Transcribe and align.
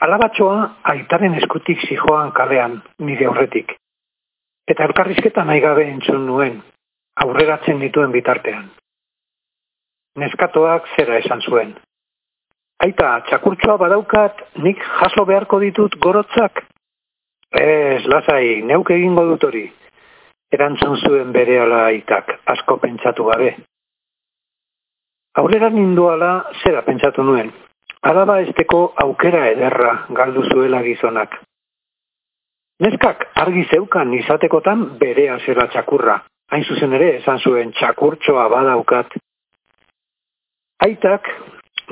Alabatxoa 0.00 0.58
aitaren 0.92 1.34
eskutik 1.40 1.80
zijoan 1.88 2.30
kalean, 2.32 2.76
nire 3.02 3.26
aurretik. 3.26 3.74
Eta 4.70 4.84
elkarrizketa 4.86 5.42
nahi 5.48 5.60
gabe 5.64 5.88
entzun 5.90 6.26
nuen, 6.26 6.60
aurreratzen 7.24 7.80
dituen 7.82 8.14
bitartean. 8.14 8.68
Neskatoak 10.22 10.86
zera 10.96 11.18
esan 11.18 11.42
zuen. 11.42 11.74
Aita, 12.84 13.10
txakurtsoa 13.26 13.76
badaukat, 13.80 14.44
nik 14.62 14.82
jaso 15.00 15.24
beharko 15.26 15.58
ditut 15.64 15.98
gorotzak? 15.98 16.62
Ez, 17.50 18.04
lasai, 18.06 18.60
neuk 18.62 18.90
egingo 18.94 19.24
dut 19.32 19.48
hori. 19.50 19.64
Erantzun 20.54 20.94
zuen 21.02 21.32
bere 21.34 21.58
ala 21.64 21.86
aitak, 21.88 22.36
asko 22.46 22.78
pentsatu 22.84 23.26
gabe. 23.32 23.56
Aurrera 25.42 25.70
ninduala 25.74 26.30
zera 26.62 26.84
pentsatu 26.86 27.24
nuen, 27.26 27.50
Alaba 28.08 28.38
esteko 28.40 28.78
aukera 29.02 29.42
ederra 29.50 29.90
galdu 30.16 30.44
zuela 30.48 30.80
gizonak. 30.86 31.34
Neskak 32.80 33.26
argi 33.42 33.66
zeukan 33.74 34.14
izatekotan 34.16 34.84
berea 35.00 35.36
zela 35.44 35.66
txakurra. 35.74 36.14
Hain 36.48 36.64
zuzen 36.64 36.94
ere 36.96 37.08
esan 37.18 37.42
zuen 37.44 37.74
txakurtsoa 37.76 38.46
badaukat. 38.48 39.18
Aitak, 40.86 41.28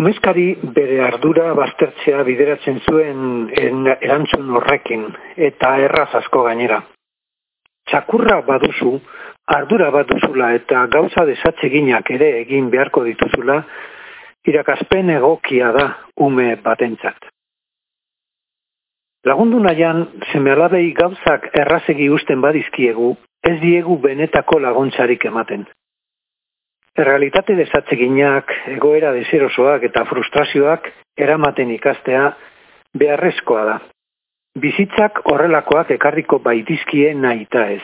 neskari 0.06 0.46
bere 0.76 1.02
ardura 1.04 1.50
baztertzea 1.58 2.22
bideratzen 2.28 2.80
zuen 2.88 3.50
erantzun 3.58 4.54
horrekin 4.56 5.04
eta 5.50 5.74
erraz 5.88 6.08
asko 6.22 6.46
gainera. 6.46 6.80
Txakurra 7.90 8.38
baduzu, 8.46 8.94
ardura 9.58 9.90
baduzula 9.90 10.54
eta 10.60 10.86
gauza 10.96 11.26
desatzeginak 11.28 12.08
ere 12.16 12.30
egin 12.40 12.70
beharko 12.70 13.04
dituzula, 13.04 13.60
irakaspen 14.46 15.10
egokia 15.10 15.72
da 15.74 15.86
ume 16.22 16.54
batentzat. 16.62 17.30
Lagundu 19.26 19.58
nahian, 19.58 20.04
zeme 20.30 20.52
alabei 20.54 20.92
gauzak 20.94 21.48
errazegi 21.58 22.06
usten 22.14 22.40
badizkiegu, 22.40 23.16
ez 23.42 23.56
diegu 23.60 23.96
benetako 24.02 24.60
laguntzarik 24.62 25.26
ematen. 25.26 25.64
Errealitate 26.96 27.56
desatzeginak, 27.58 28.52
egoera 28.76 29.10
deserosoak 29.16 29.82
eta 29.90 30.04
frustrazioak 30.08 30.86
eramaten 31.18 31.74
ikastea 31.74 32.30
beharrezkoa 32.96 33.64
da. 33.68 33.76
Bizitzak 34.62 35.20
horrelakoak 35.28 35.90
ekarriko 35.98 36.38
baitizkie 36.46 37.12
nahita 37.14 37.66
ez. 37.74 37.82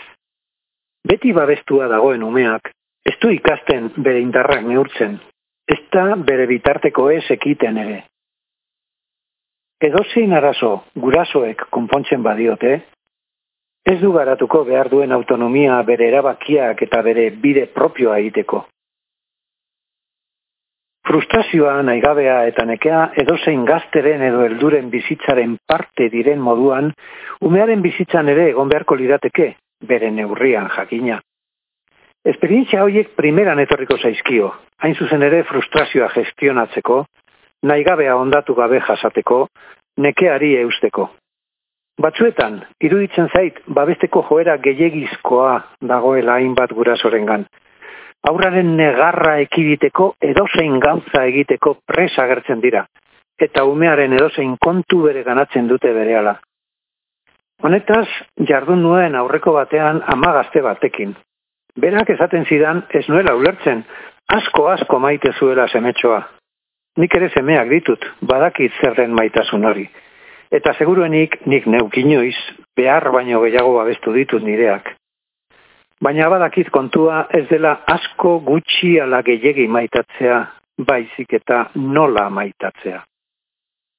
Beti 1.09 1.35
babestua 1.37 1.91
dagoen 1.91 2.23
umeak, 2.23 2.71
ez 3.05 3.19
du 3.21 3.35
ikasten 3.35 3.91
bere 3.99 4.23
indarrak 4.23 4.63
neurtzen, 4.65 5.19
ez 5.69 5.81
da 5.93 6.15
bere 6.17 6.47
bitarteko 6.47 7.11
ez 7.11 7.25
ekiten 7.31 7.79
ere. 7.79 8.03
Edozein 9.83 10.33
arazo 10.33 10.73
gurasoek 10.95 11.67
konpontzen 11.75 12.23
badiote, 12.23 12.75
ez 13.85 13.99
du 14.01 14.13
garatuko 14.15 14.63
behar 14.65 14.91
duen 14.91 15.13
autonomia 15.13 15.81
bere 15.83 16.07
erabakiak 16.09 16.85
eta 16.87 17.03
bere 17.03 17.31
bide 17.31 17.67
propioa 17.75 18.19
egiteko. 18.23 18.63
Frustrazioa, 21.03 21.81
naigabea 21.83 22.37
eta 22.47 22.65
nekea 22.65 23.01
edozein 23.19 23.65
gazteren 23.67 24.23
edo 24.23 24.45
helduren 24.47 24.87
bizitzaren 24.91 25.57
parte 25.67 26.07
diren 26.13 26.39
moduan, 26.39 26.93
umearen 27.43 27.83
bizitzan 27.83 28.31
ere 28.31 28.49
egon 28.53 28.71
beharko 28.71 28.95
lirateke, 29.01 29.49
bere 29.83 30.13
neurrian 30.15 30.71
jakina. 30.77 31.19
Esperientzia 32.23 32.85
horiek 32.87 33.17
primeran 33.19 33.59
etorriko 33.59 33.97
zaizkio, 33.99 34.53
hain 34.79 34.95
zuzen 34.95 35.25
ere 35.27 35.41
frustrazioa 35.49 36.07
gestionatzeko, 36.15 37.01
nahi 37.67 37.83
gabea 37.83 38.15
ondatu 38.15 38.55
gabe 38.55 38.79
jasateko, 38.87 39.39
nekeari 39.99 40.53
eusteko. 40.61 41.09
Batzuetan, 42.03 42.61
iruditzen 42.81 43.27
zait, 43.35 43.59
babesteko 43.67 44.23
joera 44.29 44.55
gehiagizkoa 44.63 45.57
dagoela 45.91 46.39
hainbat 46.39 46.73
gurasorengan. 46.79 47.49
Aurraren 48.31 48.71
negarra 48.79 49.35
ekibiteko 49.43 50.13
edozein 50.23 50.79
gauza 50.79 51.25
egiteko 51.27 51.75
presa 51.91 52.29
gertzen 52.31 52.63
dira, 52.63 52.85
eta 53.49 53.67
umearen 53.67 54.15
edozein 54.15 54.55
kontu 54.63 55.03
bere 55.09 55.27
ganatzen 55.27 55.67
dute 55.67 55.91
berehala. 55.91 56.39
Honetaz, 57.67 58.07
jardun 58.49 58.83
nuen 58.87 59.19
aurreko 59.19 59.59
batean 59.59 60.01
amagazte 60.15 60.63
batekin, 60.63 61.17
Berak 61.81 62.11
esaten 62.11 62.45
zidan 62.45 62.83
ez 62.93 63.07
nuela 63.09 63.35
ulertzen, 63.35 63.85
asko 64.29 64.69
asko 64.69 64.99
maite 65.01 65.33
zuela 65.39 65.69
semetxoa. 65.73 66.21
Nik 67.01 67.15
ere 67.17 67.31
semeak 67.33 67.71
ditut, 67.71 68.05
badakit 68.29 68.75
zerren 68.83 69.15
maitasun 69.17 69.65
hori. 69.65 69.87
Eta 70.53 70.75
seguruenik 70.77 71.39
nik 71.49 71.67
neukinoiz, 71.67 72.37
behar 72.77 73.09
baino 73.15 73.41
gehiago 73.41 73.73
babestu 73.79 74.13
ditut 74.13 74.45
nireak. 74.45 74.91
Baina 76.03 76.29
badakit 76.29 76.69
kontua 76.71 77.27
ez 77.31 77.47
dela 77.49 77.79
asko 77.87 78.39
gutxi 78.45 78.99
ala 79.01 79.23
gehiegi 79.23 79.69
maitatzea, 79.69 80.43
baizik 80.85 81.33
eta 81.41 81.71
nola 81.75 82.29
maitatzea. 82.29 83.01